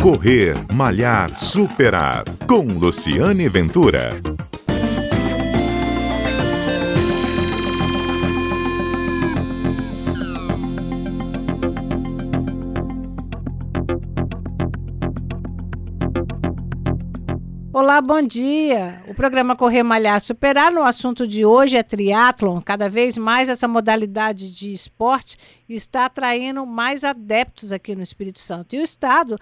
[0.00, 2.22] Correr, Malhar, Superar.
[2.46, 4.10] Com Luciane Ventura.
[17.72, 19.02] Olá, bom dia.
[19.08, 22.60] O programa Correr Malhar Superar no assunto de hoje é triatlon.
[22.60, 25.36] Cada vez mais essa modalidade de esporte
[25.68, 28.76] está atraindo mais adeptos aqui no Espírito Santo.
[28.76, 29.36] E o estado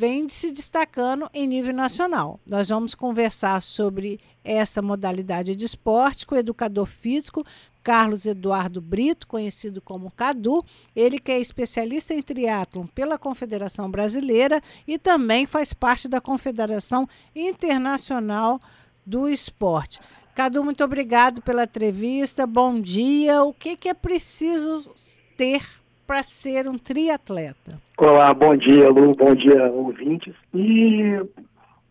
[0.00, 2.40] vem se destacando em nível nacional.
[2.46, 7.44] Nós vamos conversar sobre essa modalidade de esporte com o educador físico
[7.82, 10.64] Carlos Eduardo Brito, conhecido como Cadu,
[10.96, 17.06] ele que é especialista em triatlon pela Confederação Brasileira e também faz parte da Confederação
[17.36, 18.58] Internacional
[19.04, 20.00] do Esporte.
[20.34, 22.46] Cadu, muito obrigado pela entrevista.
[22.46, 23.42] Bom dia.
[23.42, 24.94] O que, que é preciso
[25.36, 25.79] ter
[26.10, 27.80] para ser um triatleta?
[27.96, 30.34] Olá, bom dia, Lu, bom dia, ouvintes.
[30.52, 31.24] E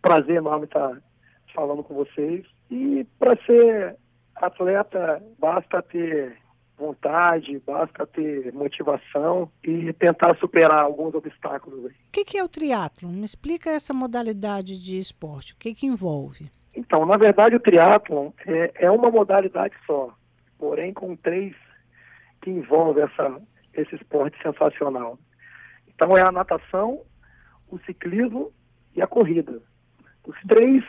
[0.02, 1.02] prazer enorme estar
[1.56, 2.46] falando com vocês.
[2.70, 3.96] E para ser
[4.36, 6.36] atleta, basta ter
[6.78, 11.86] vontade, basta ter motivação e tentar superar alguns obstáculos.
[11.86, 13.12] O que, que é o triatlon?
[13.12, 15.54] Me explica essa modalidade de esporte.
[15.54, 16.52] O que, que envolve?
[16.76, 20.14] Então, na verdade, o triatlon é, é uma modalidade só,
[20.58, 21.56] porém com três
[22.42, 23.42] que envolve essa,
[23.82, 25.18] esse esporte sensacional.
[25.88, 27.02] Então é a natação,
[27.70, 28.52] o ciclismo
[28.96, 29.62] e a corrida.
[30.26, 30.84] Os três,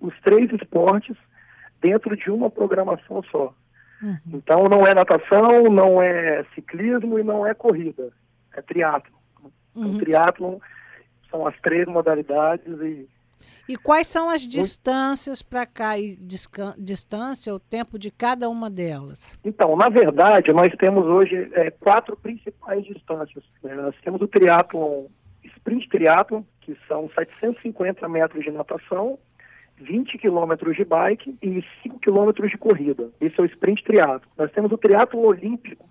[0.00, 1.16] os três esportes
[1.80, 3.54] dentro de uma programação só.
[4.02, 4.18] Uhum.
[4.34, 8.12] Então não é natação, não é ciclismo e não é corrida,
[8.54, 9.14] é triatlo.
[9.70, 9.98] Então, uhum.
[9.98, 10.58] triatlon
[11.30, 13.08] são as três modalidades e
[13.68, 16.16] e quais são as distâncias para cá e
[16.78, 19.38] distância, o tempo de cada uma delas?
[19.44, 23.42] Então, na verdade, nós temos hoje é, quatro principais distâncias.
[23.62, 23.74] Né?
[23.74, 25.06] Nós temos o triatlon,
[25.42, 29.18] sprint triatlon, que são 750 metros de natação,
[29.78, 33.10] 20 quilômetros de bike e 5 quilômetros de corrida.
[33.20, 34.28] Esse é o sprint triatlo.
[34.36, 35.88] Nós temos o triatlo olímpico,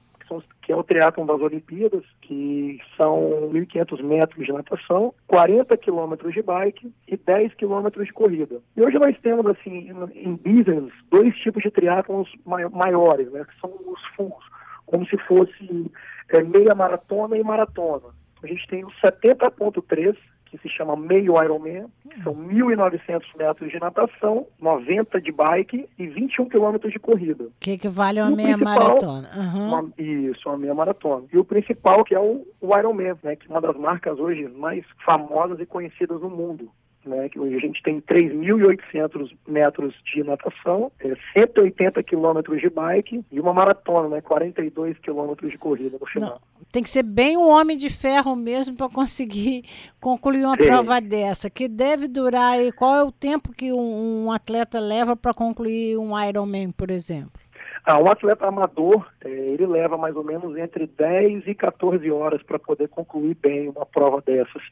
[0.62, 6.42] que é o triatlon das Olimpíadas, que são 1.500 metros de natação, 40 quilômetros de
[6.42, 8.62] bike e 10 quilômetros de corrida.
[8.76, 13.70] E hoje nós temos, assim, em business, dois tipos de triatlons maiores, né, que são
[13.86, 14.46] os fulls,
[14.86, 15.92] como se fosse
[16.30, 18.10] é, meia maratona e maratona.
[18.44, 20.18] A gente tem o 70.3,
[20.54, 26.06] que se chama Meio Ironman, que são 1.900 metros de natação, 90 de bike e
[26.06, 27.48] 21 quilômetros de corrida.
[27.60, 29.30] Que equivale a uma meia maratona.
[29.36, 29.68] Uhum.
[29.68, 31.26] Uma, isso, uma meia maratona.
[31.34, 34.48] E o principal, que é o, o Ironman, né, que é uma das marcas hoje
[34.48, 36.70] mais famosas e conhecidas no mundo
[37.06, 43.24] né, que hoje a gente tem 3.800 metros de natação, é, 180 quilômetros de bike
[43.32, 46.30] e uma maratona, né, 42 quilômetros de corrida no final.
[46.32, 46.40] Não,
[46.72, 49.64] tem que ser bem um homem de ferro mesmo para conseguir
[50.00, 50.64] concluir uma Sim.
[50.64, 55.16] prova dessa, que deve durar, e qual é o tempo que um, um atleta leva
[55.16, 57.44] para concluir um Ironman, por exemplo?
[57.86, 62.42] Ah, um atleta amador, é, ele leva mais ou menos entre 10 e 14 horas
[62.42, 64.64] para poder concluir bem uma prova dessas.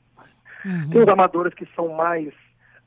[0.66, 0.90] Uhum.
[0.90, 2.34] Tem os amadores que são mais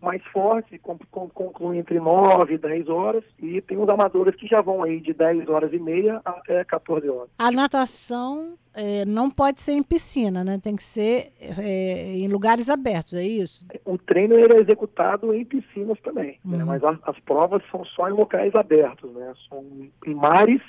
[0.05, 0.79] mais fortes,
[1.11, 5.15] concluem entre 9 e 10 horas, e tem os amadores que já vão aí de
[5.15, 7.31] 10 horas e meia até 14 horas.
[7.39, 10.61] A natação é, não pode ser em piscina, né?
[10.63, 13.67] Tem que ser é, em lugares abertos, é isso?
[13.85, 16.53] O treino ele é executado em piscinas também, né?
[16.53, 16.59] uhum.
[16.59, 16.65] né?
[16.65, 19.33] mas as, as, provas são só em locais abertos, né?
[19.49, 19.65] São
[20.07, 20.61] em mares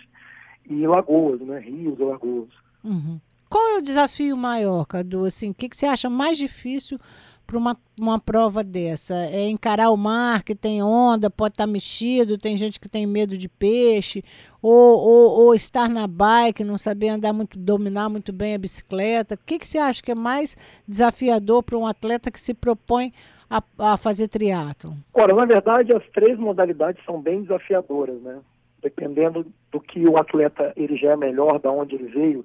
[0.68, 1.60] e lagoas, né?
[1.60, 2.50] Rios e lagoas.
[2.84, 3.20] Uhum.
[3.50, 5.26] Qual é o desafio maior, Cadu?
[5.26, 7.00] Assim, o que, que você acha mais difícil
[7.46, 9.14] para uma, uma prova dessa?
[9.14, 13.06] É encarar o mar, que tem onda, pode estar tá mexido, tem gente que tem
[13.06, 14.24] medo de peixe,
[14.62, 19.36] ou, ou, ou, estar na bike, não saber andar muito, dominar muito bem a bicicleta.
[19.36, 20.56] O que, que você acha que é mais
[20.88, 23.14] desafiador para um atleta que se propõe
[23.48, 24.94] a, a fazer triatlo?
[25.14, 28.40] Ora, na verdade, as três modalidades são bem desafiadoras, né?
[28.82, 32.44] Dependendo do que o atleta ele já é melhor, da onde ele veio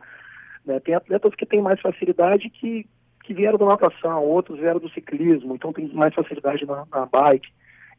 [0.65, 0.81] né?
[0.81, 2.87] Tem atletas que têm mais facilidade que,
[3.25, 7.48] que vieram da natação, outros vieram do ciclismo, então tem mais facilidade na, na bike,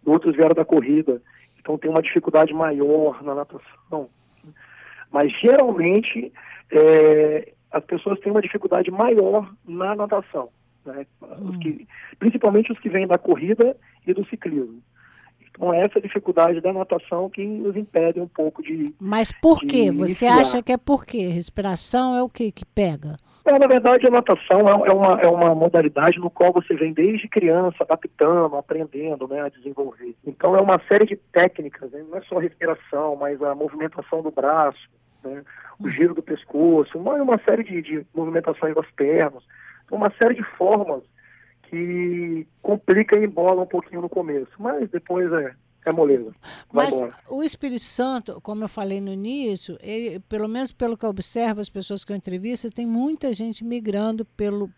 [0.05, 1.21] outros vieram da corrida,
[1.59, 4.09] então tem uma dificuldade maior na natação.
[5.11, 6.31] Mas geralmente
[6.71, 10.49] é, as pessoas têm uma dificuldade maior na natação,
[10.85, 11.05] né?
[11.21, 11.87] Os que,
[12.17, 13.75] principalmente os que vêm da corrida
[14.05, 14.81] e do ciclismo.
[15.51, 18.93] Então, essa dificuldade da natação que nos impede um pouco de.
[18.99, 19.91] Mas por quê?
[19.91, 21.27] Você acha que é por quê?
[21.27, 23.17] Respiração é o que que pega?
[23.43, 26.93] É, na verdade, a natação é, é, uma, é uma modalidade no qual você vem
[26.93, 30.15] desde criança adaptando, aprendendo né, a desenvolver.
[30.25, 32.05] Então, é uma série de técnicas, né?
[32.07, 34.87] não é só respiração, mas a movimentação do braço,
[35.23, 35.43] né,
[35.79, 39.43] o giro do pescoço, uma, uma série de, de movimentações das pernas,
[39.91, 41.01] uma série de formas
[41.71, 45.53] que complica e embola um pouquinho no começo, mas depois é,
[45.87, 46.35] é moleza.
[46.71, 47.15] Vai Mas embora.
[47.29, 51.61] o Espírito Santo, como eu falei no início, ele, pelo menos pelo que eu observo,
[51.61, 54.69] as pessoas que eu entrevisto, tem muita gente migrando pelo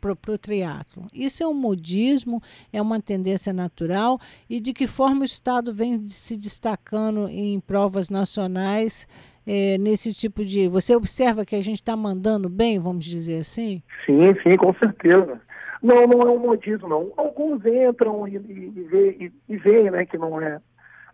[0.00, 1.06] para o triatlo.
[1.14, 2.38] Isso é um modismo,
[2.70, 4.18] é uma tendência natural
[4.50, 9.08] e de que forma o Estado vem se destacando em provas nacionais
[9.46, 10.68] é, nesse tipo de.
[10.68, 13.82] Você observa que a gente está mandando bem, vamos dizer assim?
[14.04, 15.40] Sim, sim, com certeza.
[15.84, 17.12] Não, não é um modismo, não.
[17.14, 20.58] Alguns entram e, e, e, vê, e, e veem né, que não é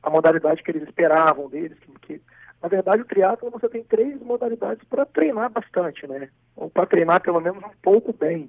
[0.00, 1.76] a modalidade que eles esperavam deles.
[1.80, 2.22] Que, que
[2.62, 6.28] na verdade, o triatlo você tem três modalidades para treinar bastante, né?
[6.54, 8.48] Ou para treinar pelo menos um pouco bem.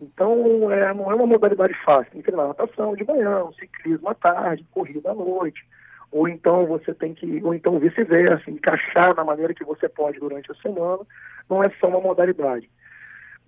[0.00, 2.10] Então, é, não é uma modalidade fácil.
[2.10, 5.64] Tem que treinar natação de manhã, ciclismo à tarde, corrida à noite.
[6.10, 10.50] Ou então você tem que, ou então vice-versa, encaixar da maneira que você pode durante
[10.50, 11.06] a semana.
[11.48, 12.68] Não é só uma modalidade.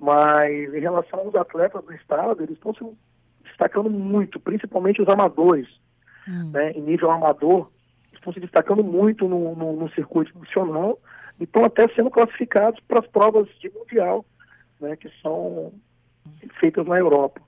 [0.05, 2.85] Mas em relação aos atletas do estado, eles estão se
[3.43, 5.67] destacando muito, principalmente os amadores.
[6.29, 6.51] Hum.
[6.53, 7.71] Né, em nível amador,
[8.13, 10.99] estão se destacando muito no, no, no circuito nacional
[11.41, 14.25] e estão até sendo classificados para as provas de mundial,
[14.81, 15.73] né, que são
[16.59, 17.41] feitas na Europa.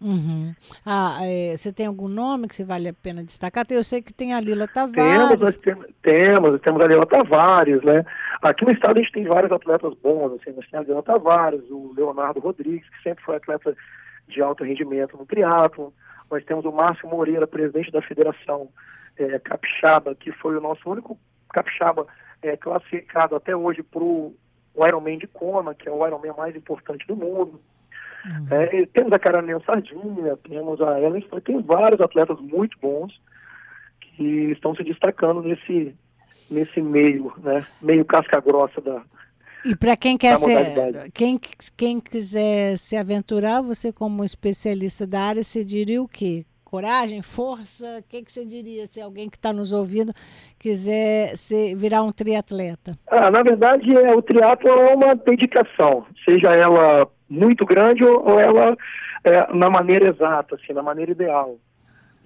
[0.00, 0.54] Uhum.
[0.84, 3.64] Ah, é, você tem algum nome que você vale a pena destacar?
[3.70, 5.28] Eu sei que tem a Lila Tavares.
[5.28, 8.04] Temos, nós temos, temos, temos a Lila Tavares, né?
[8.42, 11.62] Aqui no estado a gente tem vários atletas bons, assim, nós temos a Lila Tavares,
[11.70, 13.74] o Leonardo Rodrigues, que sempre foi atleta
[14.28, 15.92] de alto rendimento no triatlo.
[16.30, 18.68] Nós temos o Márcio Moreira, presidente da Federação
[19.16, 21.18] é, Capixaba, que foi o nosso único
[21.52, 22.06] capixaba
[22.42, 24.34] é, classificado até hoje para o
[24.76, 27.60] Ironman de Kona, que é o Ironman mais importante do mundo.
[28.24, 28.46] Uhum.
[28.50, 33.12] É, temos a Caranel Sardinha, temos a Ellen, tem vários atletas muito bons
[34.00, 35.94] que estão se destacando nesse,
[36.50, 37.64] nesse meio, né?
[37.82, 39.02] Meio casca grossa da.
[39.64, 41.40] E para quem quer ser, quem,
[41.76, 46.44] quem quiser se aventurar, você como especialista da área, você diria o quê?
[46.64, 47.98] Coragem, força?
[48.00, 50.12] O que, que você diria se alguém que está nos ouvindo
[50.58, 52.92] quiser se, virar um triatleta?
[53.06, 58.40] Ah, na verdade, é, o triatlo é uma dedicação, seja ela muito grande ou, ou
[58.40, 58.76] ela
[59.24, 61.58] é, na maneira exata, assim, na maneira ideal.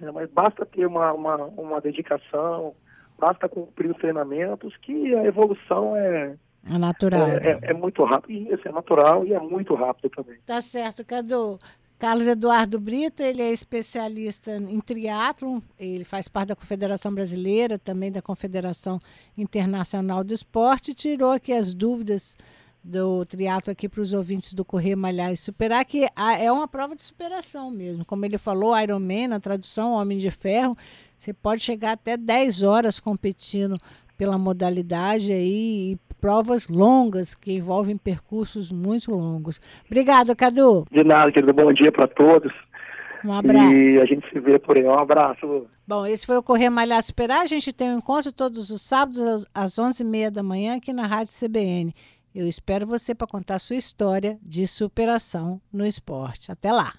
[0.01, 2.73] É, mas basta ter uma, uma, uma dedicação,
[3.17, 6.35] basta cumprir os treinamentos, que a evolução é,
[6.67, 7.27] é natural.
[7.27, 8.53] É, é, é, muito rápido.
[8.53, 10.37] Isso é natural e é muito rápido também.
[10.45, 11.59] Tá certo, Cadu.
[11.97, 18.09] Carlos Eduardo Brito, ele é especialista em triatlon, ele faz parte da Confederação Brasileira, também
[18.09, 18.99] da Confederação
[19.37, 22.37] Internacional do Esporte, tirou aqui as dúvidas
[22.83, 26.07] do triatlo aqui para os ouvintes do Correr, Malhar e Superar, que
[26.39, 28.05] é uma prova de superação mesmo.
[28.05, 30.73] Como ele falou, Ironman, na tradução Homem de Ferro,
[31.17, 33.77] você pode chegar até 10 horas competindo
[34.17, 39.61] pela modalidade aí, e provas longas que envolvem percursos muito longos.
[39.85, 40.85] Obrigada, Cadu.
[40.91, 41.53] De nada, querido.
[41.53, 42.51] Bom dia para todos.
[43.23, 43.73] Um abraço.
[43.73, 44.83] E a gente se vê por aí.
[44.83, 45.67] Um abraço.
[45.87, 47.41] Bom, esse foi o Correr Malhar Superar.
[47.41, 51.33] A gente tem um encontro todos os sábados às 11h30 da manhã aqui na Rádio
[51.33, 51.93] CBN.
[52.33, 56.51] Eu espero você para contar sua história de superação no esporte.
[56.51, 56.93] Até lá!